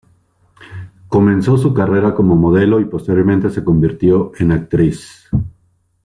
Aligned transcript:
Comenzó 1.07 1.59
su 1.59 1.75
carrera 1.75 2.15
como 2.15 2.35
modelo 2.35 2.79
y 2.79 2.85
posteriormente 2.85 3.51
se 3.51 3.63
convirtió 3.63 4.31
en 4.39 4.51
actriz. 4.51 5.29